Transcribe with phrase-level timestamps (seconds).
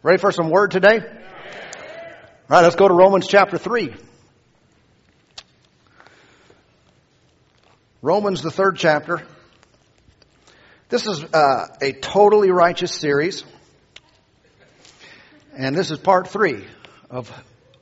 [0.00, 1.00] Ready for some word today?
[1.00, 1.08] All
[2.48, 3.96] right, let's go to Romans chapter 3.
[8.00, 9.26] Romans, the third chapter.
[10.88, 13.42] This is uh, a totally righteous series.
[15.56, 16.64] And this is part three
[17.10, 17.32] of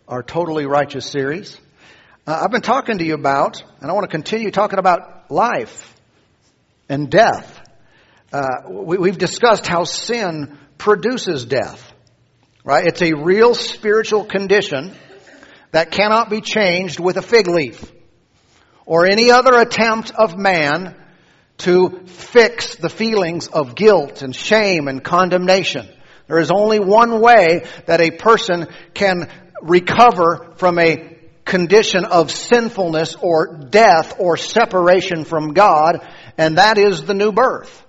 [0.08, 1.60] our totally righteous series.
[2.26, 5.94] Uh, I've been talking to you about, and I want to continue talking about life
[6.88, 7.60] and death.
[8.32, 11.92] Uh, we, have discussed how sin produces death.
[12.66, 12.84] Right?
[12.84, 14.92] It's a real spiritual condition
[15.70, 17.92] that cannot be changed with a fig leaf
[18.84, 20.96] or any other attempt of man
[21.58, 25.88] to fix the feelings of guilt and shame and condemnation.
[26.26, 29.30] There is only one way that a person can
[29.62, 36.04] recover from a condition of sinfulness or death or separation from God,
[36.36, 37.84] and that is the new birth,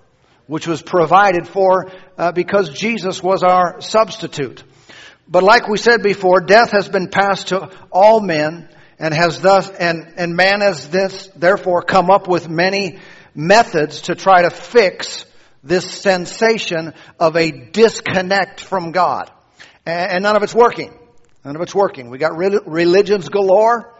[0.46, 4.62] which was provided for uh, because Jesus was our substitute.
[5.28, 9.68] But like we said before, death has been passed to all men and has thus,
[9.70, 12.98] and, and man has this, therefore come up with many
[13.34, 15.26] methods to try to fix
[15.62, 19.30] this sensation of a disconnect from God.
[19.84, 20.98] And, none of it's working.
[21.44, 22.10] None of it's working.
[22.10, 23.94] We got religions galore,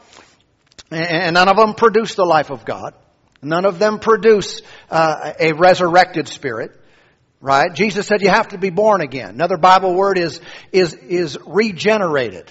[0.90, 2.94] and none of them produce the life of God.
[3.40, 6.72] None of them produce uh, a resurrected spirit.
[7.40, 7.72] Right?
[7.72, 9.30] Jesus said you have to be born again.
[9.30, 10.40] Another Bible word is,
[10.72, 12.50] is, is regenerated.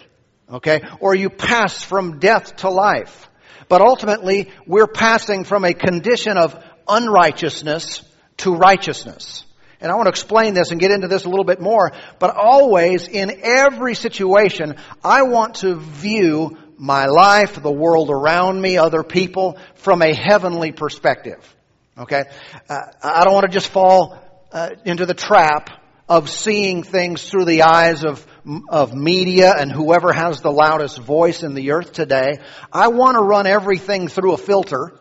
[0.49, 0.81] Okay?
[1.01, 3.29] Or you pass from death to life.
[3.67, 6.57] But ultimately, we're passing from a condition of
[6.87, 8.01] unrighteousness
[8.37, 9.43] to righteousness.
[9.81, 12.35] And I want to explain this and get into this a little bit more, but
[12.35, 19.03] always in every situation, I want to view my life, the world around me, other
[19.03, 21.55] people from a heavenly perspective.
[21.97, 22.23] Okay?
[22.69, 25.69] Uh, I don't want to just fall uh, into the trap
[26.09, 28.25] of seeing things through the eyes of
[28.69, 32.39] of media and whoever has the loudest voice in the earth today.
[32.71, 34.93] I want to run everything through a filter,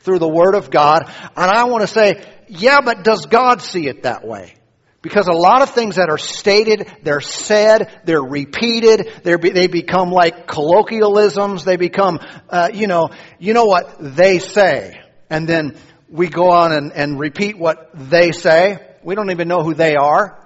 [0.00, 3.88] through the Word of God, and I want to say, yeah, but does God see
[3.88, 4.54] it that way?
[5.02, 10.10] Because a lot of things that are stated, they're said, they're repeated, they're, they become
[10.10, 15.00] like colloquialisms, they become, uh, you know, you know what they say.
[15.30, 15.76] And then
[16.08, 18.78] we go on and, and repeat what they say.
[19.02, 20.38] We don't even know who they are,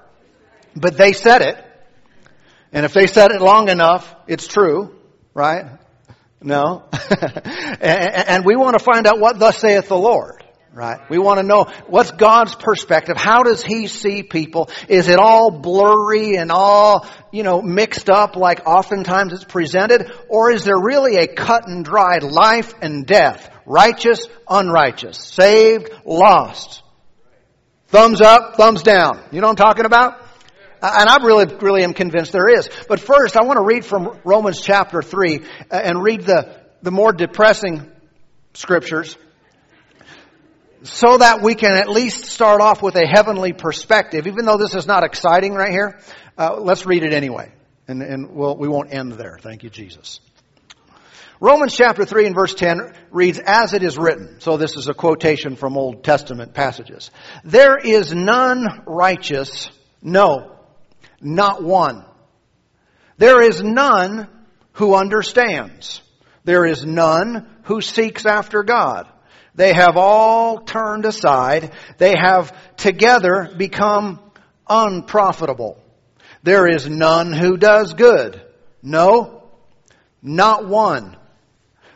[0.74, 1.64] but they said it.
[2.72, 4.94] And if they said it long enough, it's true,
[5.34, 5.66] right?
[6.42, 6.84] No.
[7.80, 11.00] and we want to find out what thus saith the Lord, right?
[11.10, 13.16] We want to know what's God's perspective.
[13.16, 14.70] How does He see people?
[14.88, 20.10] Is it all blurry and all, you know, mixed up like oftentimes it's presented?
[20.28, 23.50] Or is there really a cut and dried life and death?
[23.70, 25.16] Righteous, unrighteous.
[25.16, 26.82] Saved, lost.
[27.86, 29.22] Thumbs up, thumbs down.
[29.30, 30.20] You know what I'm talking about?
[30.82, 32.68] And I really, really am convinced there is.
[32.88, 35.38] But first, I want to read from Romans chapter 3
[35.70, 37.88] uh, and read the, the more depressing
[38.54, 39.16] scriptures
[40.82, 44.26] so that we can at least start off with a heavenly perspective.
[44.26, 46.00] Even though this is not exciting right here,
[46.36, 47.52] uh, let's read it anyway.
[47.86, 49.38] And, and we'll, we won't end there.
[49.40, 50.18] Thank you, Jesus.
[51.42, 54.40] Romans chapter 3 and verse 10 reads, as it is written.
[54.40, 57.10] So this is a quotation from Old Testament passages.
[57.44, 59.70] There is none righteous,
[60.02, 60.58] no,
[61.22, 62.04] not one.
[63.16, 64.28] There is none
[64.72, 66.02] who understands.
[66.44, 69.08] There is none who seeks after God.
[69.54, 71.72] They have all turned aside.
[71.96, 74.20] They have together become
[74.68, 75.82] unprofitable.
[76.42, 78.42] There is none who does good.
[78.82, 79.48] No,
[80.22, 81.16] not one.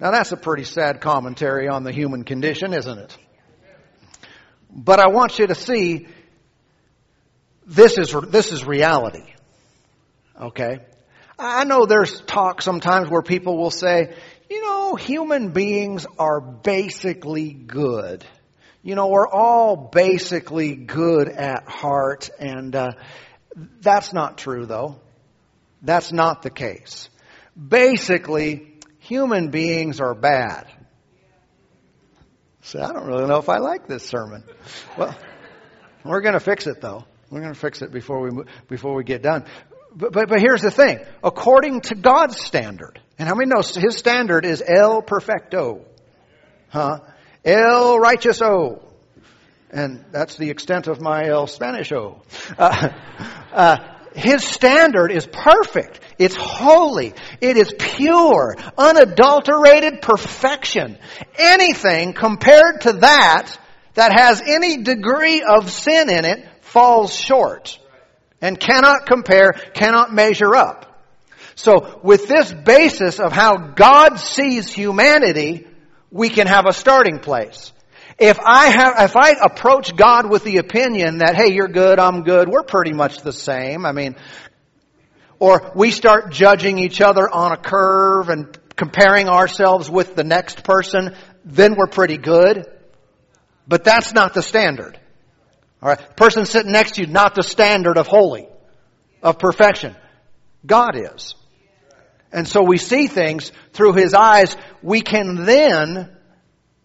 [0.00, 3.18] Now that's a pretty sad commentary on the human condition, isn't it?
[4.70, 6.06] But I want you to see
[7.66, 9.32] this is, this is reality.
[10.40, 10.78] Okay?
[11.38, 14.14] I know there's talk sometimes where people will say,
[14.48, 18.24] you know, human beings are basically good.
[18.82, 22.92] You know, we're all basically good at heart, and uh,
[23.80, 24.98] that's not true, though.
[25.82, 27.10] That's not the case.
[27.56, 28.69] Basically,
[29.10, 30.68] human beings are bad.
[32.62, 34.44] So I don't really know if I like this sermon.
[34.96, 35.16] Well,
[36.04, 37.04] we're going to fix it though.
[37.28, 39.46] We're going to fix it before we before we get done.
[39.92, 41.00] But, but, but here's the thing.
[41.24, 45.84] According to God's standard, and how many know his standard is El Perfecto?
[46.68, 47.00] Huh?
[47.44, 48.84] El Righteouso.
[49.72, 52.22] And that's the extent of my El Spanisho.
[52.56, 52.90] Uh,
[53.52, 56.00] uh, his standard is perfect.
[56.18, 57.14] It's holy.
[57.40, 60.98] It is pure, unadulterated perfection.
[61.38, 63.56] Anything compared to that
[63.94, 67.78] that has any degree of sin in it falls short
[68.40, 70.86] and cannot compare, cannot measure up.
[71.54, 75.66] So with this basis of how God sees humanity,
[76.10, 77.72] we can have a starting place.
[78.20, 82.22] If I have, if I approach God with the opinion that, hey, you're good, I'm
[82.22, 83.86] good, we're pretty much the same.
[83.86, 84.14] I mean,
[85.38, 90.64] or we start judging each other on a curve and comparing ourselves with the next
[90.64, 92.66] person, then we're pretty good.
[93.66, 95.00] But that's not the standard.
[95.82, 96.14] Alright?
[96.14, 98.46] Person sitting next to you, not the standard of holy,
[99.22, 99.96] of perfection.
[100.66, 101.34] God is.
[102.32, 104.54] And so we see things through His eyes.
[104.82, 106.14] We can then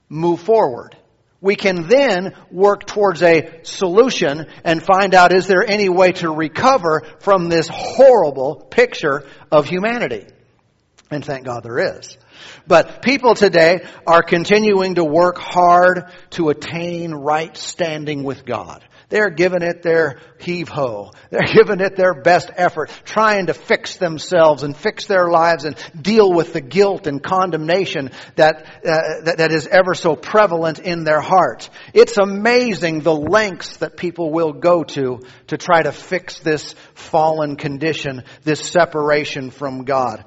[0.07, 0.95] move forward.
[1.41, 6.31] We can then work towards a solution and find out is there any way to
[6.31, 10.25] recover from this horrible picture of humanity?
[11.11, 12.17] And thank God there is.
[12.67, 18.83] But people today are continuing to work hard to attain right standing with God.
[19.09, 21.11] They're giving it their heave ho.
[21.29, 25.75] They're giving it their best effort, trying to fix themselves and fix their lives and
[25.99, 31.03] deal with the guilt and condemnation that, uh, that, that is ever so prevalent in
[31.03, 31.69] their heart.
[31.93, 37.55] It's amazing the lengths that people will go to to try to fix this fallen
[37.55, 40.25] condition, this separation from God.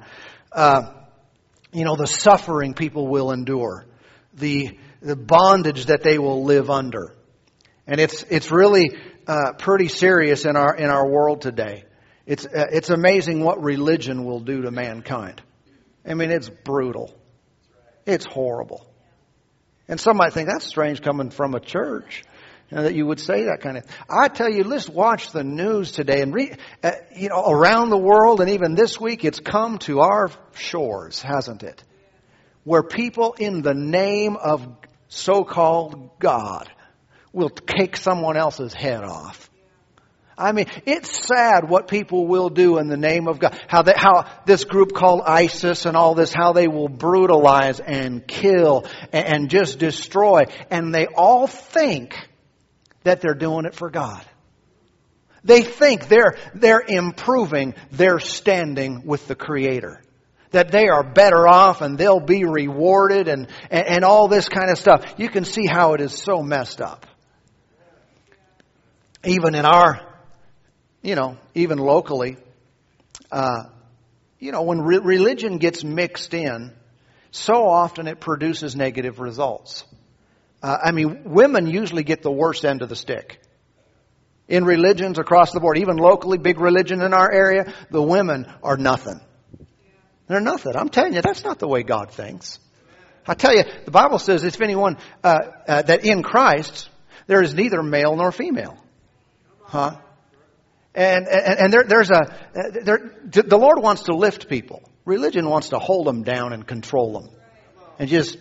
[0.51, 0.93] Uh,
[1.71, 3.85] you know, the suffering people will endure,
[4.33, 7.13] the, the bondage that they will live under.
[7.89, 8.95] And it's, it's really
[9.27, 11.85] uh, pretty serious in our, in our world today.
[12.27, 15.41] It's, uh, it's amazing what religion will do to mankind.
[16.07, 17.11] I mean, it's brutal.
[18.05, 18.85] It's horrible.
[19.87, 22.23] And some might think that's strange coming from a church.
[22.69, 23.85] You know, that you would say that kind of.
[24.07, 26.59] I tell you, let's watch the news today and read.
[26.83, 31.23] Uh, you know, around the world and even this week, it's come to our shores,
[31.23, 31.83] hasn't it?
[32.65, 34.67] Where people, in the name of
[35.07, 36.69] so-called God,
[37.33, 39.49] will take someone else's head off.
[40.39, 43.59] I mean, it's sad what people will do in the name of God.
[43.67, 48.25] How they, how this group called ISIS and all this, how they will brutalize and
[48.25, 50.45] kill and, and just destroy.
[50.71, 52.15] And they all think
[53.03, 54.23] that they're doing it for God.
[55.43, 60.01] They think they're, they're improving their standing with the Creator.
[60.51, 64.71] That they are better off and they'll be rewarded and, and, and all this kind
[64.71, 65.15] of stuff.
[65.17, 67.05] You can see how it is so messed up.
[69.23, 70.01] Even in our,
[71.01, 72.37] you know, even locally,
[73.31, 73.63] uh,
[74.39, 76.73] you know, when re- religion gets mixed in,
[77.31, 79.83] so often it produces negative results.
[80.63, 83.39] Uh, I mean, women usually get the worst end of the stick.
[84.47, 88.77] In religions across the board, even locally, big religion in our area, the women are
[88.77, 89.19] nothing.
[90.27, 90.75] They're nothing.
[90.75, 92.59] I'm telling you, that's not the way God thinks.
[93.27, 96.89] I tell you, the Bible says if anyone, uh, uh, that in Christ,
[97.27, 98.77] there is neither male nor female.
[99.69, 99.97] Huh?
[100.95, 102.21] And, and, and there, there's a,
[102.83, 104.81] there, the Lord wants to lift people.
[105.05, 107.29] Religion wants to hold them down and control them.
[107.99, 108.37] And just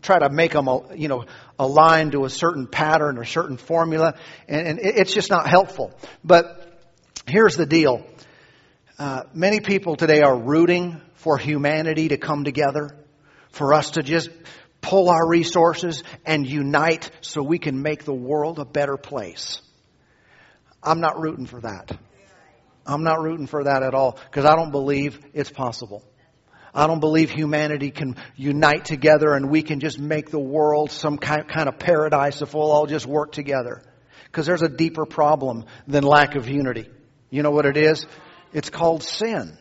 [0.00, 1.24] try to make them, you know,
[1.58, 4.14] align to a certain pattern or certain formula,
[4.46, 5.92] and, and it's just not helpful.
[6.22, 6.78] But
[7.26, 8.06] here's the deal:
[8.98, 12.96] uh, many people today are rooting for humanity to come together,
[13.50, 14.30] for us to just
[14.80, 19.60] pull our resources and unite so we can make the world a better place.
[20.82, 21.96] I'm not rooting for that.
[22.86, 26.02] I'm not rooting for that at all because I don't believe it's possible.
[26.74, 31.18] I don't believe humanity can unite together and we can just make the world some
[31.18, 33.82] kind of paradise if we'll all just work together.
[34.24, 36.88] Because there's a deeper problem than lack of unity.
[37.30, 38.06] You know what it is?
[38.52, 39.58] It's called sin.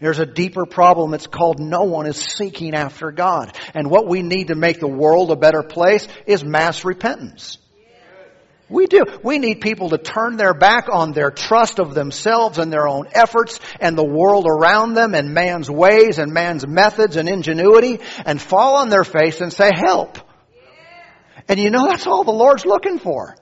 [0.00, 1.12] There's a deeper problem.
[1.14, 3.56] It's called no one is seeking after God.
[3.74, 7.58] And what we need to make the world a better place is mass repentance.
[8.70, 9.04] We do.
[9.24, 13.08] We need people to turn their back on their trust of themselves and their own
[13.12, 18.40] efforts and the world around them and man's ways and man's methods and ingenuity and
[18.40, 20.18] fall on their face and say, help.
[21.48, 23.34] And you know, that's all the Lord's looking for.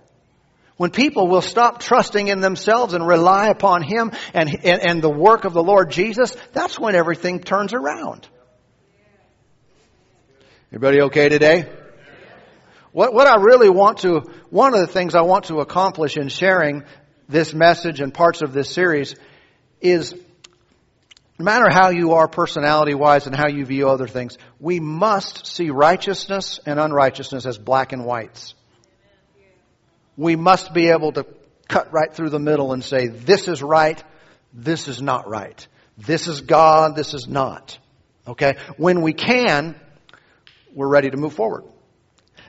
[0.78, 5.10] When people will stop trusting in themselves and rely upon Him and, and, and the
[5.10, 8.26] work of the Lord Jesus, that's when everything turns around.
[10.72, 11.68] Everybody okay today?
[12.92, 16.28] What, what I really want to, one of the things I want to accomplish in
[16.28, 16.84] sharing
[17.28, 19.14] this message and parts of this series
[19.80, 20.14] is
[21.38, 25.46] no matter how you are personality wise and how you view other things, we must
[25.46, 28.54] see righteousness and unrighteousness as black and whites.
[30.16, 31.26] We must be able to
[31.68, 34.02] cut right through the middle and say, this is right,
[34.52, 35.66] this is not right.
[35.96, 37.78] This is God, this is not.
[38.26, 38.56] Okay?
[38.76, 39.76] When we can,
[40.74, 41.64] we're ready to move forward.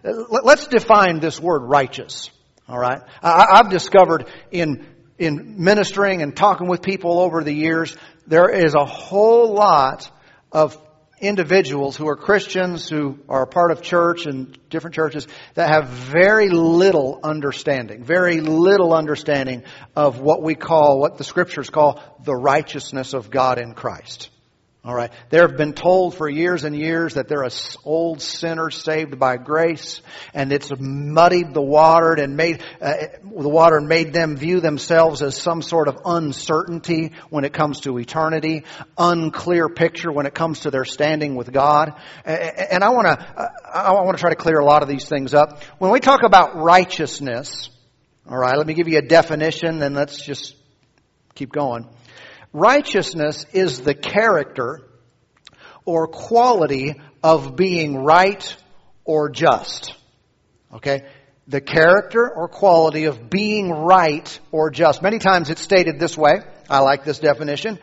[0.03, 2.29] Uh, let's define this word righteous.
[2.69, 3.01] Alright?
[3.23, 4.85] I've discovered in,
[5.17, 7.95] in ministering and talking with people over the years
[8.27, 10.09] there is a whole lot
[10.51, 10.77] of
[11.19, 16.49] individuals who are Christians, who are part of church and different churches, that have very
[16.49, 19.63] little understanding, very little understanding
[19.95, 24.29] of what we call, what the scriptures call, the righteousness of God in Christ.
[24.81, 25.11] All right.
[25.29, 27.51] They have been told for years and years that they're a
[27.83, 30.01] old sinner saved by grace,
[30.33, 35.35] and it's muddied the water and made uh, the water made them view themselves as
[35.35, 38.63] some sort of uncertainty when it comes to eternity,
[38.97, 41.93] unclear picture when it comes to their standing with God.
[42.23, 45.33] And I want to I want to try to clear a lot of these things
[45.33, 45.61] up.
[45.79, 47.69] When we talk about righteousness,
[48.29, 50.55] all right, let me give you a definition, and let's just
[51.35, 51.85] keep going.
[52.53, 54.81] Righteousness is the character
[55.85, 58.55] or quality of being right
[59.05, 59.95] or just.
[60.73, 61.05] Okay?
[61.47, 65.01] The character or quality of being right or just.
[65.01, 66.41] Many times it's stated this way.
[66.69, 67.79] I like this definition.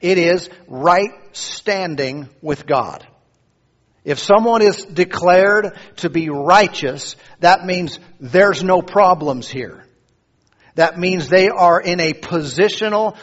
[0.00, 3.06] It is right standing with God.
[4.04, 9.84] If someone is declared to be righteous, that means there's no problems here.
[10.74, 13.18] That means they are in a positional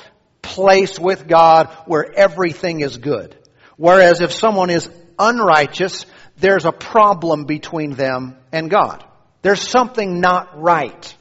[0.48, 3.36] place with God where everything is good.
[3.76, 4.90] Whereas if someone is
[5.20, 6.06] unrighteous,
[6.38, 9.04] there's a problem between them and God.
[9.42, 11.16] There's something not right.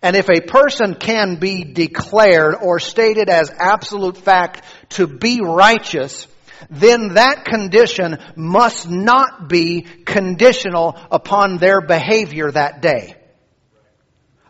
[0.00, 6.26] And if a person can be declared or stated as absolute fact to be righteous,
[6.70, 13.17] then that condition must not be conditional upon their behavior that day.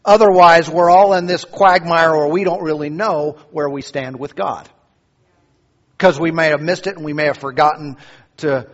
[0.09, 4.35] Otherwise, we're all in this quagmire where we don't really know where we stand with
[4.35, 4.67] God.
[5.93, 7.99] Because we may have missed it and we may have forgotten
[8.39, 8.71] to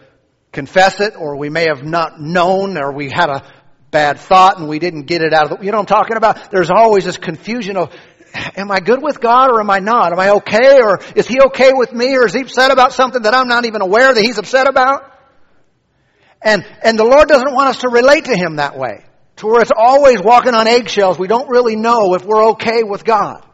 [0.52, 3.42] confess it, or we may have not known, or we had a
[3.90, 6.16] bad thought and we didn't get it out of the, you know what I'm talking
[6.16, 6.52] about?
[6.52, 7.92] There's always this confusion of,
[8.56, 10.12] am I good with God or am I not?
[10.12, 13.22] Am I okay or is He okay with me or is He upset about something
[13.22, 15.12] that I'm not even aware that He's upset about?
[16.40, 19.04] And, and the Lord doesn't want us to relate to Him that way
[19.36, 21.18] to where it's always walking on eggshells.
[21.18, 23.44] We don't really know if we're okay with God.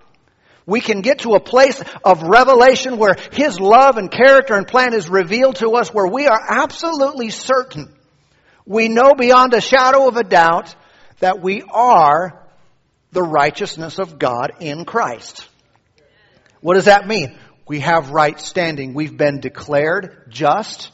[0.66, 4.94] We can get to a place of revelation where His love and character and plan
[4.94, 7.92] is revealed to us where we are absolutely certain.
[8.66, 10.74] We know beyond a shadow of a doubt
[11.18, 12.40] that we are
[13.10, 15.48] the righteousness of God in Christ.
[16.60, 17.36] What does that mean?
[17.66, 18.94] We have right standing.
[18.94, 20.90] We've been declared just,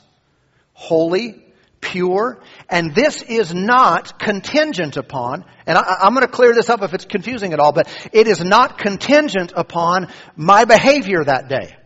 [0.72, 1.44] holy,
[1.80, 6.82] pure, and this is not contingent upon, and I, am going to clear this up
[6.82, 11.76] if it's confusing at all, but it is not contingent upon my behavior that day.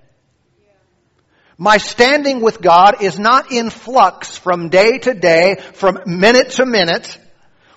[1.58, 6.64] My standing with God is not in flux from day to day, from minute to
[6.64, 7.18] minute,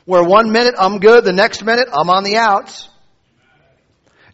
[0.05, 2.87] where one minute I'm good, the next minute I'm on the outs.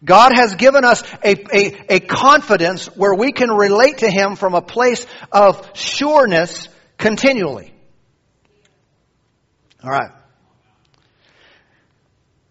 [0.06, 4.54] God has given us a, a, a confidence where we can relate to Him from
[4.54, 7.74] a place of sureness continually.
[9.84, 10.12] All right.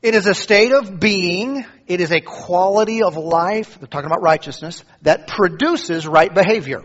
[0.00, 4.22] It is a state of being, it is a quality of life, we're talking about
[4.22, 6.82] righteousness, that produces right behavior.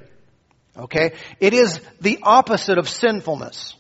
[0.75, 1.13] Okay?
[1.39, 3.75] It is the opposite of sinfulness.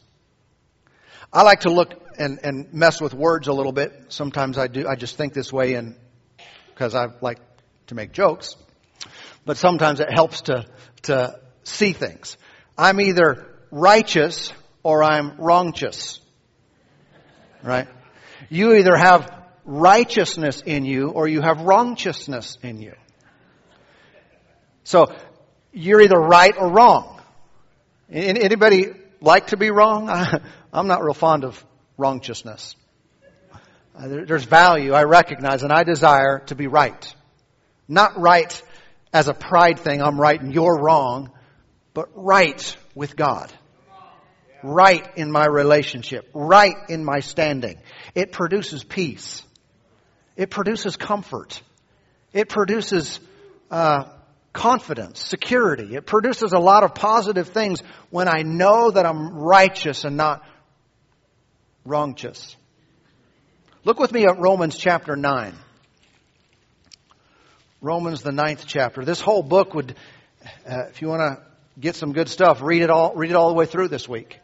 [1.31, 4.05] I like to look and, and mess with words a little bit.
[4.09, 5.95] Sometimes I do, I just think this way and
[6.69, 7.39] because I like
[7.87, 8.55] to make jokes.
[9.45, 10.65] But sometimes it helps to,
[11.03, 12.37] to see things.
[12.77, 14.53] I'm either righteous
[14.83, 16.19] or I'm wrongchous.
[17.63, 17.87] Right?
[18.49, 19.31] You either have
[19.65, 22.93] righteousness in you or you have wrongchousness in you.
[24.83, 25.15] So,
[25.71, 27.21] you're either right or wrong.
[28.11, 28.91] Anybody
[29.21, 30.09] like to be wrong?
[30.73, 31.63] I'm not real fond of
[31.97, 32.75] wrongchousness.
[33.95, 37.15] Uh, there's value I recognize and I desire to be right.
[37.87, 38.61] Not right
[39.13, 41.31] as a pride thing, I'm right and you're wrong,
[41.93, 43.51] but right with God
[44.63, 47.77] right in my relationship, right in my standing.
[48.15, 49.43] It produces peace.
[50.35, 51.61] It produces comfort.
[52.31, 53.19] It produces
[53.69, 54.05] uh,
[54.53, 55.95] confidence, security.
[55.95, 60.43] It produces a lot of positive things when I know that I'm righteous and not
[61.85, 62.55] wrongchous.
[63.83, 65.53] Look with me at Romans chapter 9.
[67.81, 69.03] Romans, the ninth chapter.
[69.03, 69.95] This whole book would,
[70.65, 71.43] uh, if you want to
[71.77, 74.39] get some good stuff, read it all, read it all the way through this week.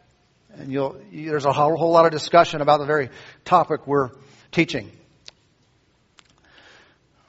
[0.60, 0.70] And
[1.10, 3.08] there's a whole, whole lot of discussion about the very
[3.46, 4.10] topic we're
[4.52, 4.92] teaching.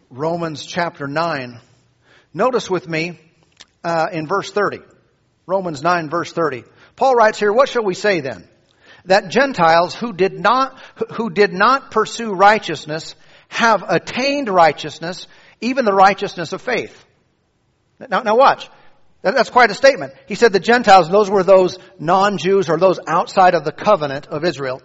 [0.10, 1.62] Romans chapter 9.
[2.34, 3.18] Notice with me
[3.86, 4.80] uh, in verse 30.
[5.46, 6.66] Romans 9 verse 30.
[6.98, 8.48] Paul writes here, what shall we say then?
[9.06, 10.78] That Gentiles who did not,
[11.14, 13.16] who did not pursue righteousness
[13.48, 15.26] have attained righteousness,
[15.62, 17.06] even the righteousness of faith.
[18.10, 18.70] Now, now watch.
[19.22, 20.14] That's quite a statement.
[20.28, 24.44] He said the Gentiles, those were those non-Jews or those outside of the covenant of
[24.44, 24.82] Israel.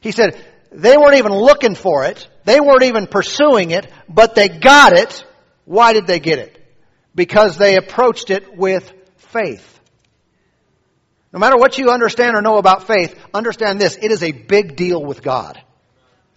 [0.00, 0.42] He said
[0.72, 2.28] they weren't even looking for it.
[2.44, 5.24] They weren't even pursuing it, but they got it.
[5.64, 6.60] Why did they get it?
[7.14, 9.70] Because they approached it with faith.
[11.32, 13.96] No matter what you understand or know about faith, understand this.
[14.00, 15.60] It is a big deal with God.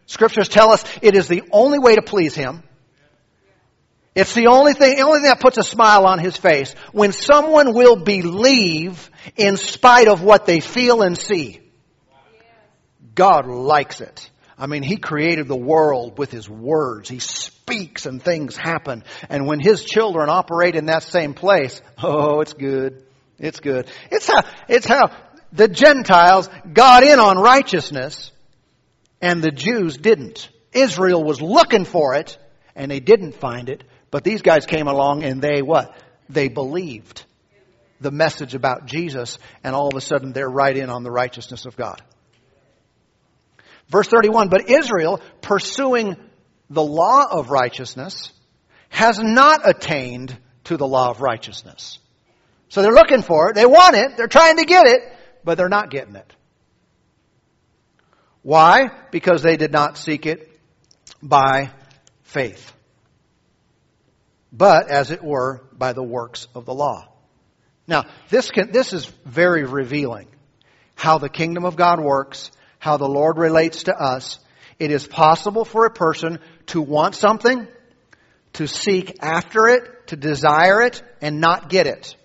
[0.05, 2.63] Scriptures tell us it is the only way to please Him.
[4.17, 7.11] It's the only thing, the only thing that puts a smile on his face when
[7.11, 11.61] someone will believe in spite of what they feel and see.
[13.13, 14.27] God likes it.
[14.57, 17.09] I mean, He created the world with His words.
[17.09, 19.03] He speaks and things happen.
[19.29, 23.03] And when His children operate in that same place, oh, it's good.
[23.37, 23.87] It's good.
[24.09, 25.11] It's how, it's how
[25.53, 28.31] the Gentiles got in on righteousness
[29.21, 30.49] and the Jews didn't.
[30.73, 32.35] Israel was looking for it
[32.75, 33.83] and they didn't find it.
[34.11, 35.95] But these guys came along and they what?
[36.29, 37.25] They believed
[37.99, 41.65] the message about Jesus and all of a sudden they're right in on the righteousness
[41.65, 42.01] of God.
[43.89, 46.17] Verse 31, but Israel pursuing
[46.69, 48.31] the law of righteousness
[48.89, 51.99] has not attained to the law of righteousness.
[52.69, 53.55] So they're looking for it.
[53.55, 54.17] They want it.
[54.17, 55.01] They're trying to get it,
[55.43, 56.33] but they're not getting it.
[58.41, 58.89] Why?
[59.11, 60.49] Because they did not seek it
[61.21, 61.71] by
[62.23, 62.73] faith
[64.57, 67.07] but as it were by the works of the law.
[67.87, 70.27] Now, this can, this is very revealing.
[70.95, 74.39] How the kingdom of God works, how the Lord relates to us.
[74.79, 77.67] It is possible for a person to want something,
[78.53, 82.15] to seek after it, to desire it, and not get it.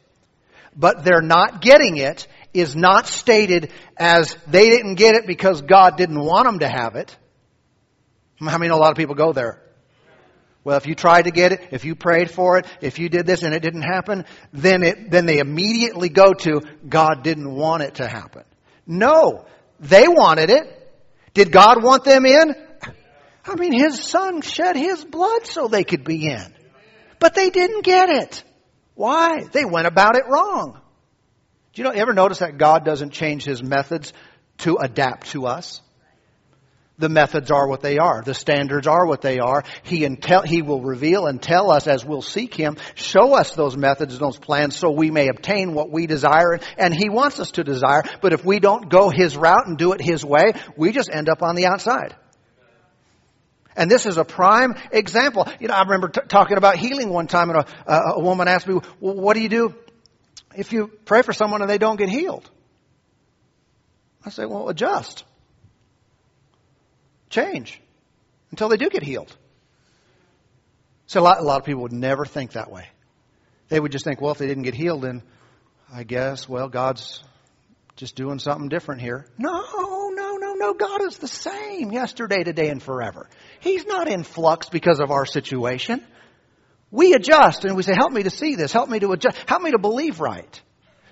[0.75, 5.97] But they're not getting it is not stated as they didn't get it because God
[5.97, 7.17] didn't want them to have it.
[8.41, 9.62] I mean, a lot of people go there.
[10.65, 13.27] Well, if you tried to get it, if you prayed for it, if you did
[13.27, 17.83] this and it didn't happen, then it, then they immediately go to, God didn't want
[17.83, 18.45] it to happen.
[18.87, 19.47] No.
[19.81, 20.79] They wanted it.
[21.35, 22.55] Did God want them in?
[23.45, 26.55] I mean, His Son shed His blood so they could be in.
[27.19, 28.45] But they didn't get it.
[28.95, 29.45] Why?
[29.51, 30.81] They went about it wrong.
[31.73, 34.13] Do you know, ever notice that God doesn't change His methods
[34.59, 35.81] to adapt to us?
[36.99, 38.23] The methods are what they are.
[38.23, 39.65] The standards are what they are.
[39.83, 43.77] He, intel, he will reveal and tell us as we'll seek Him, show us those
[43.77, 47.53] methods and those plans so we may obtain what we desire and He wants us
[47.53, 48.03] to desire.
[48.21, 51.29] But if we don't go His route and do it His way, we just end
[51.29, 52.15] up on the outside.
[53.75, 55.49] And this is a prime example.
[55.59, 58.69] You know, I remember t- talking about healing one time and a, a woman asked
[58.69, 59.75] me, well, what do you do
[60.55, 62.49] if you pray for someone and they don't get healed?
[64.25, 65.25] I say, well, adjust
[67.33, 67.81] change
[68.51, 69.37] until they do get healed.
[71.07, 72.87] So a lot, a lot of people would never think that way.
[73.69, 75.23] They would just think, well, if they didn't get healed, then
[75.93, 77.23] I guess, well, God's
[77.97, 79.27] just doing something different here.
[79.37, 79.63] No,
[80.11, 80.75] no, no, no.
[80.75, 83.29] God is the same yesterday, today, and forever.
[83.61, 86.03] He's not in flux because of our situation.
[86.91, 88.73] We adjust and we say, help me to see this.
[88.73, 89.39] Help me to adjust.
[89.47, 90.63] Help me to believe right.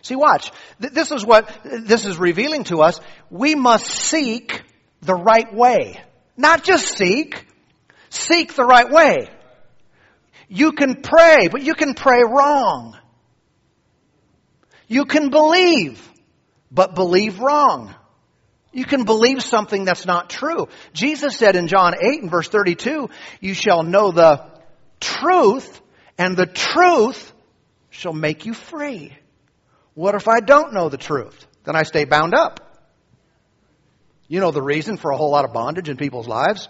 [0.02, 0.50] See, watch.
[0.78, 3.00] This is what this is revealing to us.
[3.30, 4.62] We must seek
[5.02, 6.00] the right way.
[6.40, 7.46] Not just seek,
[8.08, 9.28] seek the right way.
[10.48, 12.96] You can pray, but you can pray wrong.
[14.88, 16.02] You can believe,
[16.70, 17.94] but believe wrong.
[18.72, 20.68] You can believe something that's not true.
[20.94, 24.48] Jesus said in John 8 and verse 32, you shall know the
[24.98, 25.82] truth
[26.16, 27.34] and the truth
[27.90, 29.12] shall make you free.
[29.92, 31.46] What if I don't know the truth?
[31.64, 32.69] Then I stay bound up.
[34.30, 36.68] You know the reason for a whole lot of bondage in people's lives?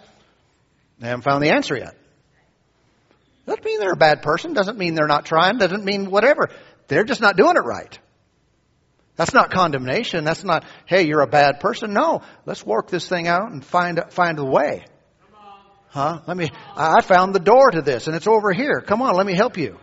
[0.99, 1.95] They haven't found the answer yet.
[3.47, 4.55] Doesn't mean they're a bad person.
[4.55, 5.59] Doesn't mean they're not trying.
[5.59, 6.49] Doesn't mean whatever.
[6.89, 7.99] They're just not doing it right.
[9.17, 10.25] That's not condemnation.
[10.25, 11.93] That's not, hey, you're a bad person.
[11.93, 14.87] No, let's work this thing out and find find a way.
[15.89, 16.21] Huh?
[16.27, 16.49] Let me.
[16.75, 18.81] I found the door to this, and it's over here.
[18.81, 19.77] Come on, let me help you.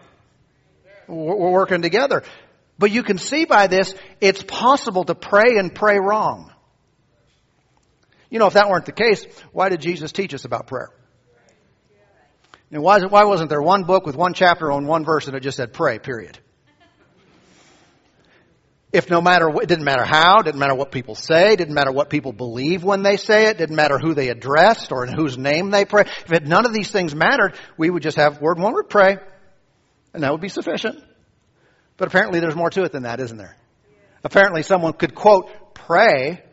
[1.07, 2.23] We're working together.
[2.79, 6.51] But you can see by this, it's possible to pray and pray wrong.
[8.29, 10.89] You know, if that weren't the case, why did Jesus teach us about prayer?
[12.71, 15.39] And why, why wasn't there one book with one chapter on one verse and it
[15.41, 16.37] just said pray, period?
[18.91, 21.91] If no matter what, it didn't matter how, didn't matter what people say, didn't matter
[21.91, 25.37] what people believe when they say it, didn't matter who they addressed or in whose
[25.37, 26.03] name they pray.
[26.03, 29.17] If it, none of these things mattered, we would just have word one word pray,
[30.13, 31.03] and that would be sufficient.
[31.97, 33.57] But apparently there's more to it than that, isn't there?
[34.23, 36.43] Apparently someone could quote, pray,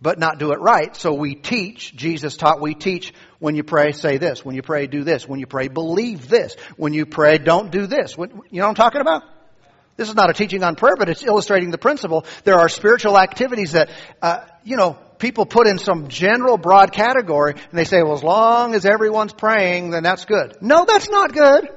[0.00, 0.94] but not do it right.
[0.96, 4.44] So we teach, Jesus taught, we teach, when you pray, say this.
[4.44, 5.26] When you pray, do this.
[5.26, 6.56] When you pray, believe this.
[6.76, 8.16] When you pray, don't do this.
[8.16, 9.22] When, you know what I'm talking about?
[9.96, 12.24] This is not a teaching on prayer, but it's illustrating the principle.
[12.44, 13.90] There are spiritual activities that,
[14.22, 18.22] uh, you know, people put in some general broad category, and they say, well, as
[18.22, 20.56] long as everyone's praying, then that's good.
[20.60, 21.68] No, that's not good.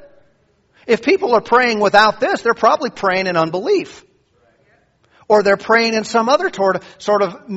[0.86, 4.06] If people are praying without this, they're probably praying in unbelief.
[5.28, 6.52] Or they're praying in some other
[7.00, 7.50] sort of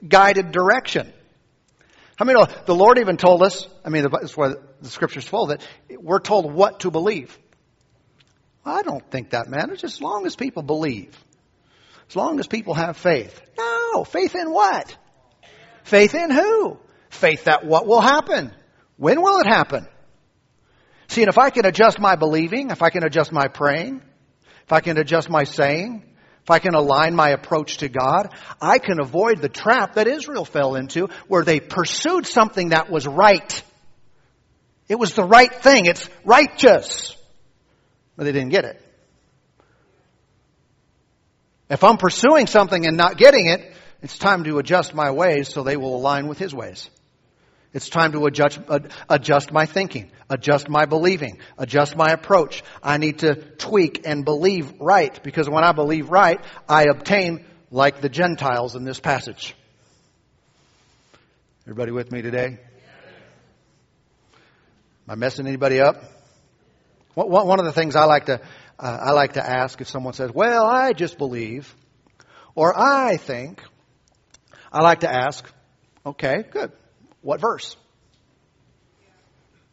[0.00, 1.12] misguided direction.
[2.16, 5.48] How many know the Lord even told us, I mean, that's why the scripture's full
[5.48, 7.38] that we're told what to believe.
[8.64, 11.16] I don't think that matters as long as people believe.
[12.08, 13.40] As long as people have faith.
[13.58, 14.96] No, faith in what?
[15.84, 16.78] Faith in who?
[17.10, 18.52] Faith that what will happen?
[18.96, 19.86] When will it happen?
[21.08, 24.02] See, and if I can adjust my believing, if I can adjust my praying,
[24.64, 26.02] if I can adjust my saying,
[26.46, 28.28] if I can align my approach to God,
[28.62, 33.06] I can avoid the trap that Israel fell into where they pursued something that was
[33.06, 33.62] right.
[34.88, 35.86] It was the right thing.
[35.86, 37.16] It's righteous
[38.16, 38.82] but they didn't get it.
[41.68, 45.62] If I'm pursuing something and not getting it, it's time to adjust my ways so
[45.62, 46.88] they will align with His ways.
[47.76, 48.58] It's time to adjust,
[49.06, 52.62] adjust my thinking, adjust my believing, adjust my approach.
[52.82, 58.00] I need to tweak and believe right because when I believe right, I obtain like
[58.00, 59.54] the Gentiles in this passage.
[61.66, 62.46] Everybody with me today?
[62.46, 62.58] Am
[65.10, 66.02] I messing anybody up?
[67.12, 68.40] One of the things I like to,
[68.80, 71.76] uh, I like to ask if someone says, well, I just believe,
[72.54, 73.62] or I think,
[74.72, 75.46] I like to ask,
[76.06, 76.72] okay, good.
[77.26, 77.76] What verse?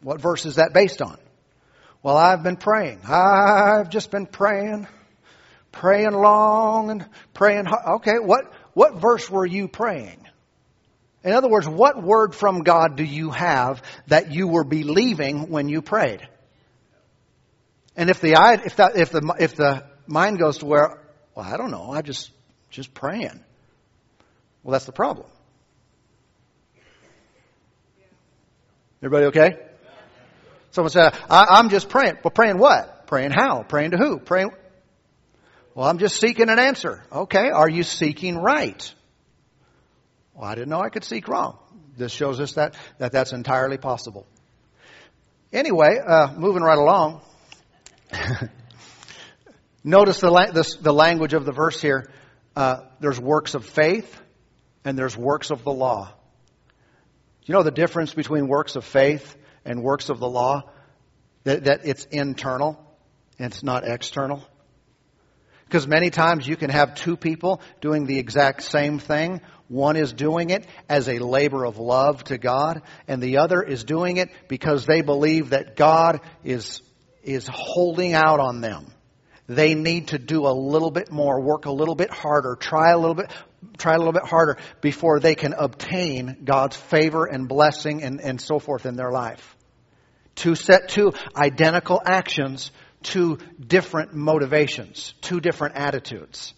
[0.02, 1.16] What verse is that based on?
[2.02, 3.02] Well, I've been praying.
[3.06, 4.88] I've just been praying,
[5.70, 8.00] praying long and praying hard.
[8.00, 10.26] Okay, what, what verse were you praying?
[11.22, 15.68] In other words, what word from God do you have that you were believing when
[15.68, 16.26] you prayed?
[17.94, 18.32] And if the
[18.64, 21.00] if that if the if the mind goes to where,
[21.36, 22.32] well, I don't know, I just
[22.70, 23.44] just praying.
[24.64, 25.28] Well, that's the problem.
[29.04, 29.58] Everybody okay?
[30.70, 32.16] Someone said, I, am just praying.
[32.24, 33.06] Well, praying what?
[33.06, 33.62] Praying how?
[33.62, 34.18] Praying to who?
[34.18, 34.50] Praying.
[35.74, 37.02] Well, I'm just seeking an answer.
[37.12, 37.50] Okay.
[37.50, 38.94] Are you seeking right?
[40.32, 41.58] Well, I didn't know I could seek wrong.
[41.98, 44.26] This shows us that, that that's entirely possible.
[45.52, 47.20] Anyway, uh, moving right along.
[49.84, 52.10] Notice the, la- the, the, language of the verse here.
[52.56, 54.18] Uh, there's works of faith
[54.82, 56.10] and there's works of the law.
[57.44, 60.62] You know the difference between works of faith and works of the law?
[61.44, 62.80] That, that it's internal
[63.38, 64.42] and it's not external.
[65.66, 69.40] Because many times you can have two people doing the exact same thing.
[69.68, 73.82] One is doing it as a labor of love to God, and the other is
[73.84, 76.80] doing it because they believe that God is
[77.22, 78.86] is holding out on them.
[79.46, 82.98] They need to do a little bit more, work a little bit harder, try a
[82.98, 83.30] little bit,
[83.78, 88.40] try a little bit harder before they can obtain God's favor and blessing and, and
[88.40, 89.56] so forth in their life.
[90.36, 92.72] To set two identical actions,
[93.02, 96.54] two different motivations, two different attitudes.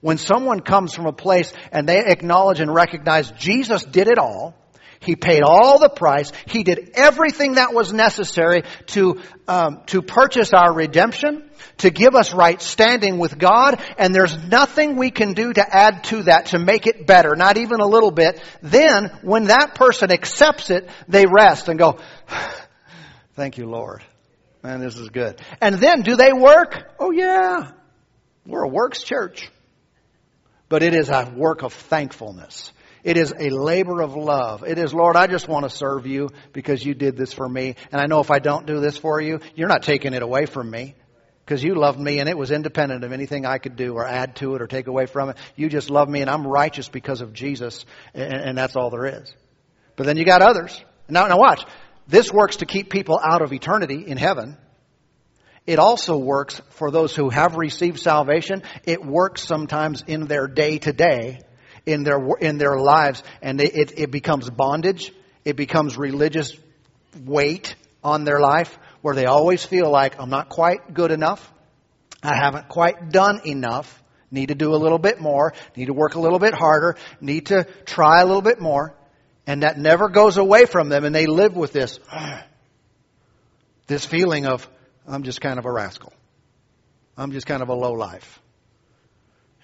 [0.00, 4.54] When someone comes from a place and they acknowledge and recognize Jesus did it all,
[5.00, 6.32] he paid all the price.
[6.46, 12.34] He did everything that was necessary to um, to purchase our redemption, to give us
[12.34, 16.58] right standing with God, and there's nothing we can do to add to that to
[16.58, 18.42] make it better, not even a little bit.
[18.62, 21.98] Then, when that person accepts it, they rest and go,
[23.34, 24.02] "Thank you, Lord,
[24.62, 26.92] man, this is good." And then, do they work?
[26.98, 27.70] Oh yeah,
[28.46, 29.48] we're a works church,
[30.68, 32.72] but it is a work of thankfulness.
[33.04, 34.64] It is a labor of love.
[34.64, 37.76] It is, Lord, I just want to serve you because you did this for me.
[37.92, 40.46] And I know if I don't do this for you, you're not taking it away
[40.46, 40.94] from me
[41.44, 44.36] because you loved me and it was independent of anything I could do or add
[44.36, 45.36] to it or take away from it.
[45.56, 49.06] You just love me and I'm righteous because of Jesus and, and that's all there
[49.06, 49.32] is.
[49.96, 50.78] But then you got others.
[51.08, 51.64] Now, now watch.
[52.06, 54.56] This works to keep people out of eternity in heaven.
[55.66, 58.62] It also works for those who have received salvation.
[58.84, 61.40] It works sometimes in their day to day
[61.88, 65.12] in their, in their lives and they, it, it becomes bondage.
[65.44, 66.54] It becomes religious
[67.24, 67.74] weight
[68.04, 71.52] on their life where they always feel like I'm not quite good enough.
[72.22, 74.02] I haven't quite done enough.
[74.30, 75.54] Need to do a little bit more.
[75.76, 76.96] Need to work a little bit harder.
[77.20, 78.94] Need to try a little bit more.
[79.46, 81.98] And that never goes away from them and they live with this,
[83.86, 84.68] this feeling of,
[85.06, 86.12] I'm just kind of a rascal.
[87.16, 88.40] I'm just kind of a low life.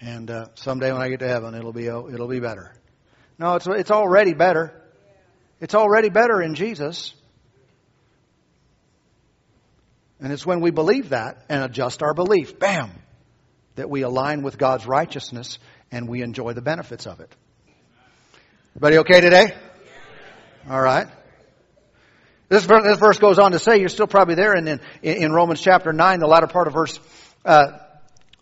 [0.05, 2.75] And uh, someday when I get to heaven, it'll be it'll be better.
[3.38, 4.79] No, it's it's already better.
[5.62, 7.14] It's already better in Jesus.
[10.21, 12.90] And it's when we believe that and adjust our belief, bam,
[13.77, 15.59] that we align with God's righteousness
[15.90, 17.35] and we enjoy the benefits of it.
[18.77, 19.55] Everybody okay today?
[20.69, 21.09] All right.
[22.51, 25.33] This verse, this verse goes on to say, you're still probably there in, in, in
[25.33, 26.99] Romans chapter 9, the latter part of verse
[27.45, 27.79] uh,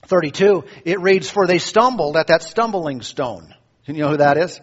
[0.07, 0.65] 32.
[0.85, 3.55] It reads, For they stumbled at that stumbling stone.
[3.87, 4.61] Can you know who that is?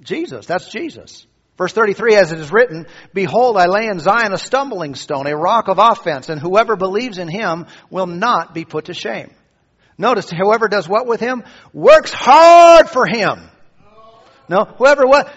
[0.00, 0.46] Jesus.
[0.46, 1.26] That's Jesus.
[1.58, 5.36] Verse 33, as it is written, Behold, I lay in Zion a stumbling stone, a
[5.36, 9.30] rock of offense, and whoever believes in him will not be put to shame.
[9.98, 11.44] Notice, whoever does what with him?
[11.72, 13.48] Works hard for him.
[14.48, 15.32] No, whoever what?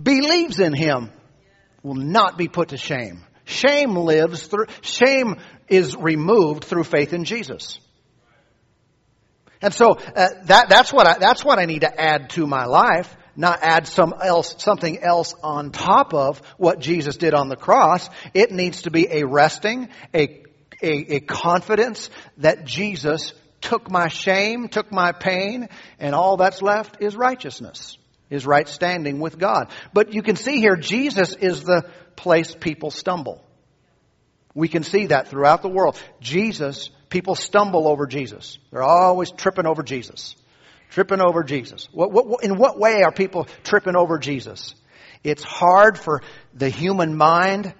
[0.00, 1.10] Believes in him
[1.82, 3.24] will not be put to shame.
[3.44, 5.36] Shame lives through, shame
[5.68, 7.78] is removed through faith in Jesus.
[9.62, 12.66] And so uh, that, that's what I, that's what I need to add to my
[12.66, 17.56] life, not add some else, something else on top of what Jesus did on the
[17.56, 18.08] cross.
[18.34, 20.42] It needs to be a resting, a,
[20.82, 26.98] a, a confidence that Jesus took my shame, took my pain, and all that's left
[27.00, 27.96] is righteousness,
[28.28, 29.70] is right standing with God.
[29.92, 33.42] But you can see here, Jesus is the place people stumble.
[34.54, 35.98] We can see that throughout the world.
[36.20, 38.58] Jesus People stumble over Jesus.
[38.72, 40.34] They're always tripping over Jesus.
[40.90, 41.88] Tripping over Jesus.
[41.92, 44.74] What, what, in what way are people tripping over Jesus?
[45.22, 46.22] It's hard for
[46.54, 47.72] the human mind,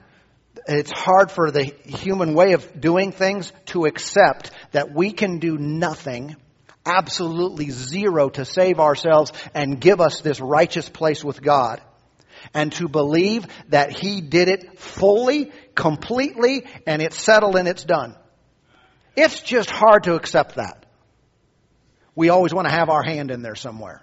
[0.68, 5.58] it's hard for the human way of doing things to accept that we can do
[5.58, 6.36] nothing,
[6.86, 11.80] absolutely zero to save ourselves and give us this righteous place with God.
[12.54, 18.14] And to believe that He did it fully, completely, and it's settled and it's done.
[19.16, 20.86] It's just hard to accept that.
[22.14, 24.02] We always want to have our hand in there somewhere.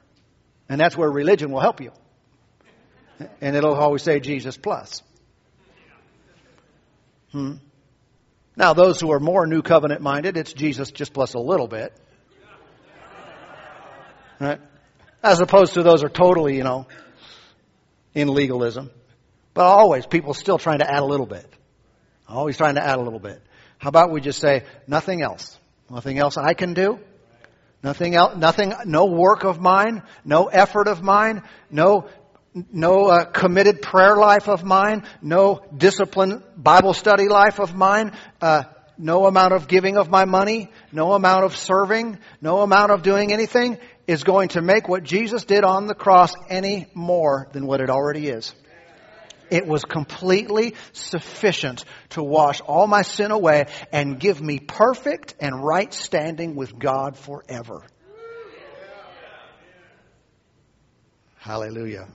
[0.69, 1.91] And that's where religion will help you.
[3.39, 5.01] And it'll always say Jesus plus.
[7.31, 7.55] Hmm.
[8.55, 11.93] Now, those who are more new covenant minded, it's Jesus just plus a little bit.
[14.39, 14.59] Right?
[15.23, 16.87] As opposed to those who are totally, you know,
[18.13, 18.89] in legalism.
[19.53, 21.45] But always, people still trying to add a little bit.
[22.27, 23.41] Always trying to add a little bit.
[23.81, 25.57] How about we just say, nothing else?
[25.89, 26.99] Nothing else I can do?
[27.81, 31.41] Nothing else, nothing, no work of mine, no effort of mine,
[31.71, 32.07] no,
[32.53, 38.65] no uh, committed prayer life of mine, no disciplined Bible study life of mine, uh,
[38.99, 43.33] no amount of giving of my money, no amount of serving, no amount of doing
[43.33, 47.81] anything is going to make what Jesus did on the cross any more than what
[47.81, 48.53] it already is.
[49.51, 55.61] It was completely sufficient to wash all my sin away and give me perfect and
[55.61, 57.83] right standing with God forever.
[61.35, 62.07] Hallelujah.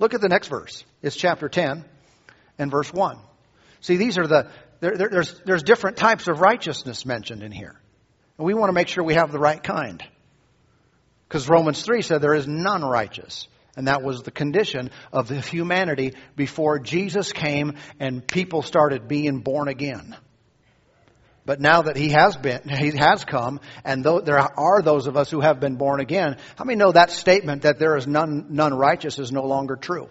[0.00, 0.84] Look at the next verse.
[1.00, 1.84] It's chapter 10
[2.58, 3.18] and verse 1.
[3.80, 4.50] See, these are the,
[4.80, 7.80] there, there, there's, there's different types of righteousness mentioned in here.
[8.36, 10.02] And we want to make sure we have the right kind.
[11.28, 13.46] Because Romans 3 said there is none righteous.
[13.76, 19.38] And that was the condition of the humanity before Jesus came and people started being
[19.38, 20.16] born again.
[21.44, 25.28] But now that he has been, he has come, and there are those of us
[25.30, 28.74] who have been born again, how many know that statement that there is none, none
[28.74, 30.08] righteous is no longer true?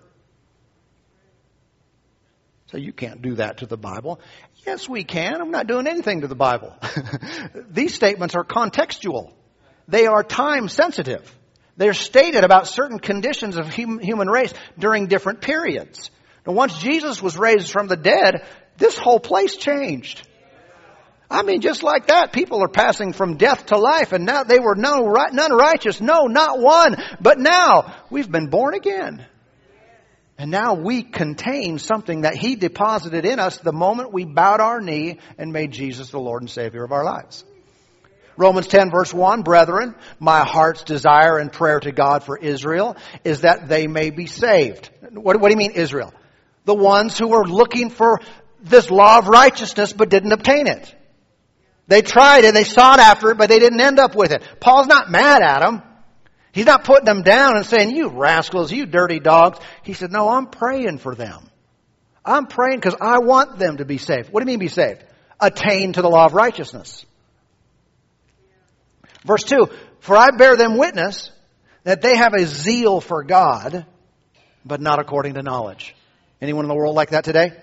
[2.67, 4.19] So you can't do that to the Bible.
[4.65, 5.41] Yes, we can.
[5.41, 6.74] I'm not doing anything to the Bible.
[7.69, 9.34] These statements are contextual.
[9.88, 11.30] They are time sensitive.
[11.78, 16.12] They're stated about certain conditions of human race during different periods.
[16.46, 18.46] Now, once Jesus was raised from the dead,
[18.78, 20.28] this whole place changed.
[21.30, 24.60] I mean, just like that, people are passing from death to life, and now they
[24.60, 26.02] were no, none righteous.
[26.02, 26.98] No, not one.
[27.22, 29.26] But now, we've been born again.
[30.38, 34.82] And now we contain something that He deposited in us the moment we bowed our
[34.82, 37.46] knee and made Jesus the Lord and Savior of our lives.
[38.38, 43.41] Romans 10 verse 1, brethren, my heart's desire and prayer to God for Israel is
[43.41, 44.89] that they may be saved.
[45.12, 46.13] What, what do you mean Israel?
[46.65, 48.20] The ones who were looking for
[48.62, 50.96] this law of righteousness but didn't obtain it.
[51.88, 54.44] They tried it, they sought after it, but they didn't end up with it.
[54.60, 55.82] Paul's not mad at them.
[56.54, 59.60] He's not putting them down and saying, you rascals, you dirty dogs.
[59.84, 61.50] He said, no, I'm praying for them.
[62.24, 64.32] I'm praying because I want them to be saved.
[64.32, 65.04] What do you mean be saved?
[65.39, 67.06] Attain to the law of righteousness.
[69.26, 69.68] Verse 2
[70.00, 71.32] For I bear them witness
[71.84, 73.86] that they have a zeal for God,
[74.66, 75.96] but not according to knowledge.
[76.42, 77.54] Anyone in the world like that today?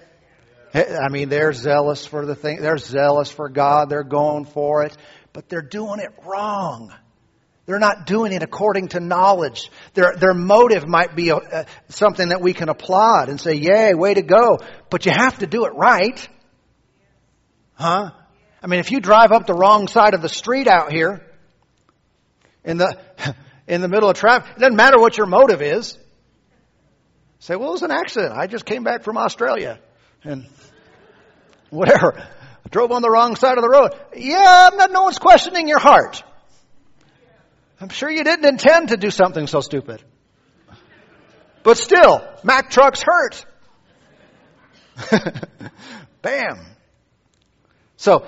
[0.75, 4.97] I mean, they're zealous for the thing, they're zealous for God, they're going for it,
[5.33, 6.93] but they're doing it wrong.
[7.65, 9.71] They're not doing it according to knowledge.
[9.93, 13.93] Their, their motive might be a, a, something that we can applaud and say, yay,
[13.93, 14.59] way to go.
[14.89, 16.29] But you have to do it right.
[17.75, 18.11] Huh?
[18.63, 21.28] I mean, if you drive up the wrong side of the street out here,
[22.69, 22.97] in the,
[23.67, 25.99] in the middle of traffic, it doesn't matter what your motive is.
[27.41, 28.35] Say, well, it was an accident.
[28.37, 29.81] I just came back from Australia.
[30.23, 30.47] And
[31.71, 32.15] whatever.
[32.19, 33.91] I drove on the wrong side of the road.
[34.15, 36.23] Yeah, not, no one's questioning your heart.
[37.81, 40.03] I'm sure you didn't intend to do something so stupid.
[41.63, 43.45] But still, Mack trucks hurt.
[46.23, 46.59] Bam.
[47.97, 48.27] So,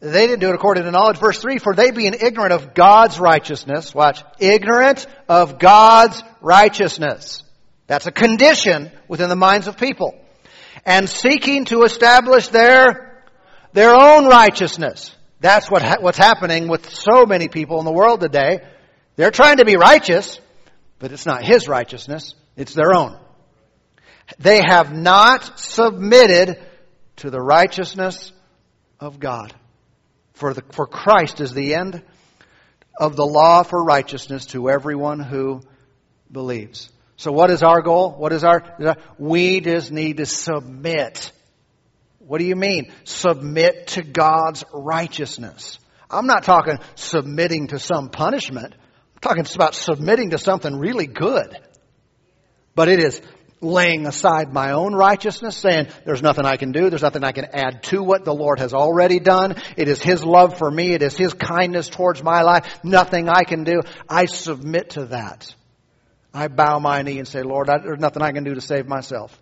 [0.00, 1.18] they didn't do it according to knowledge.
[1.18, 7.42] Verse 3, for they being ignorant of God's righteousness, watch, ignorant of God's righteousness.
[7.88, 10.14] That's a condition within the minds of people.
[10.84, 13.24] And seeking to establish their,
[13.72, 15.14] their own righteousness.
[15.40, 18.60] That's what, what's happening with so many people in the world today.
[19.16, 20.38] They're trying to be righteous,
[21.00, 23.18] but it's not His righteousness, it's their own.
[24.38, 26.58] They have not submitted
[27.16, 28.32] to the righteousness
[29.00, 29.54] of God.
[30.38, 32.00] For, the, for Christ is the end
[32.96, 35.62] of the law for righteousness to everyone who
[36.30, 36.90] believes.
[37.16, 38.12] So what is our goal?
[38.12, 38.62] What is our,
[39.18, 41.32] we just need to submit.
[42.20, 42.92] What do you mean?
[43.02, 45.80] Submit to God's righteousness.
[46.08, 48.74] I'm not talking submitting to some punishment.
[48.74, 51.58] I'm talking about submitting to something really good.
[52.76, 53.20] But it is
[53.60, 57.46] laying aside my own righteousness, saying, there's nothing I can do, there's nothing I can
[57.52, 59.56] add to what the Lord has already done.
[59.76, 63.44] It is His love for me, it is His kindness towards my life, nothing I
[63.44, 63.80] can do.
[64.08, 65.54] I submit to that.
[66.32, 68.86] I bow my knee and say, Lord, I, there's nothing I can do to save
[68.86, 69.36] myself.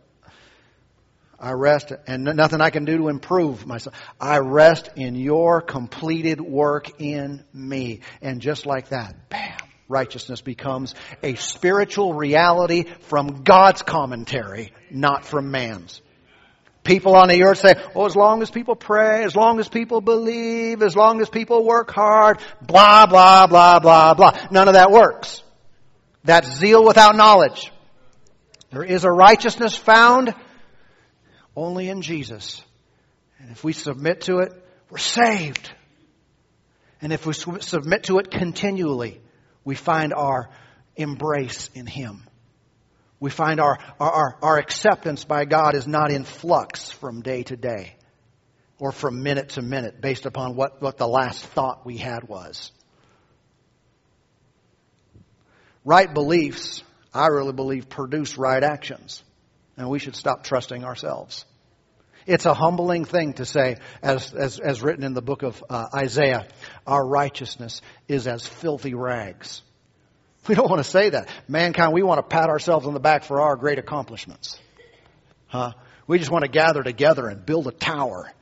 [1.38, 3.94] I rest, and nothing I can do to improve myself.
[4.18, 8.00] I rest in your completed work in me.
[8.22, 15.50] And just like that, bam, righteousness becomes a spiritual reality from God's commentary, not from
[15.50, 16.00] man's.
[16.82, 20.00] People on the earth say, oh, as long as people pray, as long as people
[20.00, 24.38] believe, as long as people work hard, blah, blah, blah, blah, blah.
[24.52, 25.42] None of that works.
[26.22, 27.72] That's zeal without knowledge.
[28.70, 30.34] There is a righteousness found
[31.56, 32.62] only in Jesus.
[33.40, 34.52] And if we submit to it,
[34.90, 35.70] we're saved.
[37.00, 39.20] And if we submit to it continually,
[39.66, 40.48] we find our
[40.94, 42.22] embrace in Him.
[43.18, 47.56] We find our, our, our acceptance by God is not in flux from day to
[47.56, 47.96] day
[48.78, 52.70] or from minute to minute based upon what, what the last thought we had was.
[55.84, 59.22] Right beliefs, I really believe, produce right actions.
[59.76, 61.44] And we should stop trusting ourselves.
[62.26, 65.86] It's a humbling thing to say, as, as, as written in the book of uh,
[65.94, 66.48] Isaiah,
[66.86, 69.62] our righteousness is as filthy rags.
[70.48, 71.28] We don't want to say that.
[71.48, 74.58] Mankind, we want to pat ourselves on the back for our great accomplishments.
[75.46, 75.72] Huh?
[76.06, 78.32] We just want to gather together and build a tower.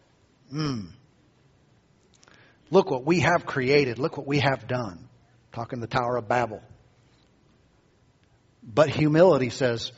[0.53, 0.88] Mm.
[2.70, 3.99] Look what we have created.
[3.99, 5.09] Look what we have done.
[5.53, 6.62] Talking the Tower of Babel.
[8.62, 9.92] But humility says,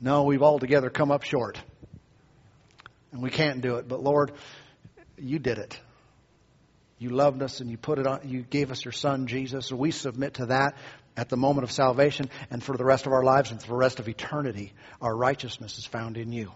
[0.00, 1.58] no, we've altogether come up short.
[3.12, 3.88] And we can't do it.
[3.88, 4.32] But Lord,
[5.16, 5.78] you did it.
[6.98, 9.66] You loved us and you put it on, you gave us your son, Jesus.
[9.66, 10.76] So we submit to that
[11.16, 13.76] at the moment of salvation and for the rest of our lives and for the
[13.76, 14.74] rest of eternity.
[15.00, 16.52] Our righteousness is found in you.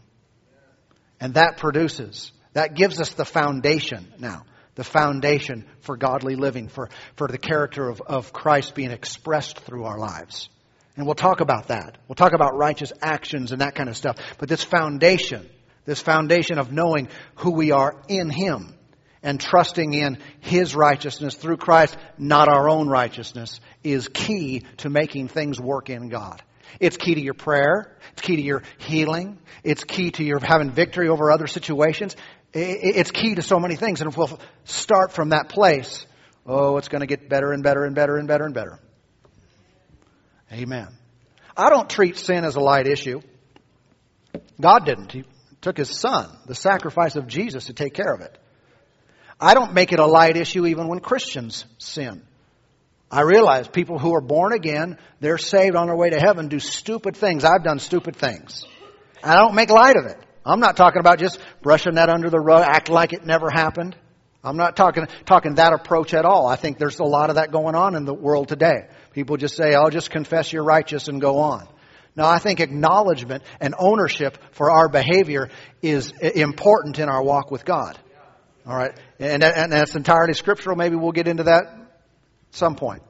[1.19, 4.45] And that produces, that gives us the foundation now.
[4.75, 9.85] The foundation for godly living, for, for the character of, of Christ being expressed through
[9.85, 10.49] our lives.
[10.97, 11.97] And we'll talk about that.
[12.09, 14.17] We'll talk about righteous actions and that kind of stuff.
[14.39, 15.49] But this foundation,
[15.85, 18.75] this foundation of knowing who we are in Him
[19.23, 25.29] and trusting in His righteousness through Christ, not our own righteousness, is key to making
[25.29, 26.43] things work in God.
[26.81, 27.97] It's key to your prayer.
[28.13, 29.39] It's key to your healing.
[29.63, 32.17] It's key to your having victory over other situations.
[32.53, 34.01] It's key to so many things.
[34.01, 36.07] And if we'll start from that place,
[36.47, 38.79] oh, it's going to get better and better and better and better and better.
[40.53, 40.89] Amen.
[41.57, 43.21] I don't treat sin as a light issue.
[44.61, 45.13] God didn't.
[45.13, 45.25] He
[45.65, 48.39] took his son, the sacrifice of Jesus, to take care of it.
[49.41, 52.23] I don't make it a light issue even when Christians sin.
[53.11, 56.59] I realize people who are born again, they're saved on their way to heaven, do
[56.61, 57.45] stupid things.
[57.45, 58.65] I've done stupid things.
[59.23, 60.19] I don't make light of it.
[60.45, 63.97] I'm not talking about just brushing that under the rug, act like it never happened.
[64.45, 66.47] I'm not talking, talking that approach at all.
[66.47, 68.89] I think there's a lot of that going on in the world today.
[69.13, 71.67] People just say, I'll just confess you're righteous and go on.
[72.17, 75.51] No, I think acknowledgement and ownership for our behavior
[75.83, 77.99] is important in our walk with God.
[78.67, 78.93] All right.
[79.19, 80.77] And, and that's entirely scriptural.
[80.77, 81.79] Maybe we'll get into that at
[82.53, 83.03] some point.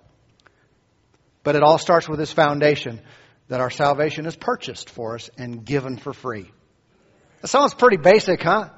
[1.42, 3.00] But it all starts with this foundation
[3.48, 6.50] that our salvation is purchased for us and given for free.
[7.42, 8.70] That sounds pretty basic, huh?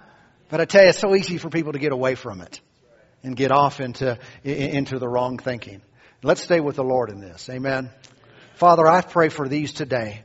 [0.49, 2.61] But I tell you, it's so easy for people to get away from it
[3.23, 5.83] and get off into, into the wrong thinking.
[6.23, 7.49] Let's stay with the Lord in this.
[7.49, 7.91] Amen.
[8.57, 10.23] Father, I pray for these today.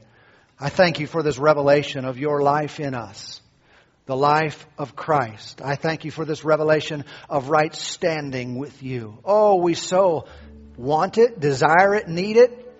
[0.57, 3.41] I thank you for this revelation of your life in us,
[4.05, 5.61] the life of Christ.
[5.61, 9.17] I thank you for this revelation of right standing with you.
[9.25, 10.27] Oh, we so
[10.77, 12.73] want it, desire it, need it.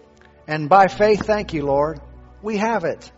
[0.48, 2.00] And by faith, thank you, Lord.
[2.42, 3.12] We have it.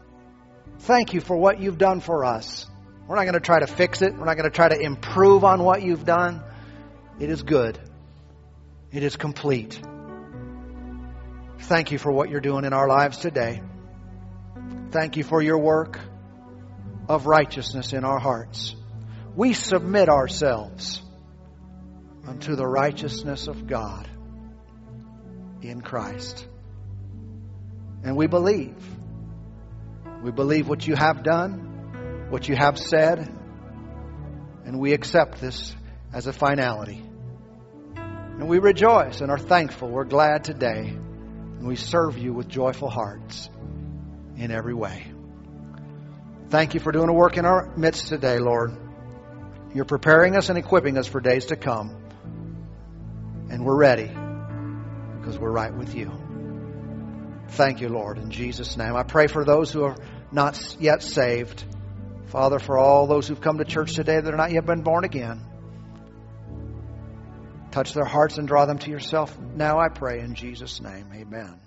[0.80, 2.66] Thank you for what you've done for us.
[3.08, 4.12] We're not going to try to fix it.
[4.18, 6.42] We're not going to try to improve on what you've done.
[7.20, 7.78] It is good.
[8.92, 9.80] It is complete.
[11.60, 13.62] Thank you for what you're doing in our lives today.
[14.92, 16.00] Thank you for your work
[17.08, 18.76] of righteousness in our hearts.
[19.36, 21.02] We submit ourselves
[22.28, 24.08] unto the righteousness of God
[25.62, 26.48] in Christ.
[28.04, 28.76] And we believe.
[30.22, 33.30] We believe what you have done, what you have said,
[34.66, 35.76] and we accept this
[36.14, 37.04] as a finality.
[37.96, 39.90] And we rejoice and are thankful.
[39.90, 40.98] We're glad today.
[41.64, 43.50] And we serve you with joyful hearts
[44.36, 45.06] in every way.
[46.50, 48.76] Thank you for doing a work in our midst today, Lord.
[49.74, 51.96] You're preparing us and equipping us for days to come.
[53.50, 54.12] And we're ready
[55.18, 56.12] because we're right with you.
[57.52, 58.98] Thank you, Lord, in Jesus' name.
[58.98, 59.96] I pray for those who are
[60.34, 61.64] not yet saved.
[62.26, 65.06] Father, for all those who've come to church today that are not yet been born
[65.06, 65.40] again.
[67.74, 69.36] Touch their hearts and draw them to yourself.
[69.40, 71.08] Now I pray in Jesus' name.
[71.12, 71.60] Amen.